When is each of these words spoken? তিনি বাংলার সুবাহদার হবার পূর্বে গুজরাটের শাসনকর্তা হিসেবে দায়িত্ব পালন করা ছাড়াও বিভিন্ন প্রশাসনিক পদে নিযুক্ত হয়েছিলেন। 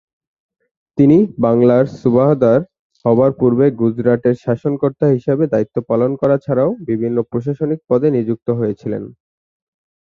তিনি 0.97 1.17
বাংলার 1.45 1.85
সুবাহদার 1.99 2.59
হবার 3.05 3.31
পূর্বে 3.39 3.65
গুজরাটের 3.81 4.35
শাসনকর্তা 4.45 5.05
হিসেবে 5.15 5.43
দায়িত্ব 5.47 5.75
পালন 5.89 6.11
করা 6.21 6.37
ছাড়াও 6.45 6.69
বিভিন্ন 6.89 7.17
প্রশাসনিক 7.31 7.79
পদে 7.89 8.07
নিযুক্ত 8.11 8.47
হয়েছিলেন। 8.59 9.03